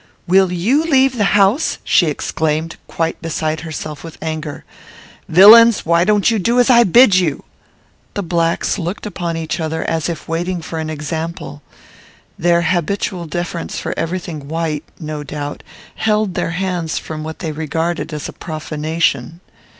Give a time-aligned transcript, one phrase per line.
[0.27, 4.65] "Will you leave the house?" she exclaimed, quite beside herself with anger.
[5.29, 5.85] "Villains!
[5.85, 7.43] why don't you do as I bid you?"
[8.15, 11.61] The blacks looked upon each other, as if waiting for an example.
[12.39, 15.61] Their habitual deference for every thing white, no doubt,
[15.93, 19.39] held their hands from what they regarded as a profanation.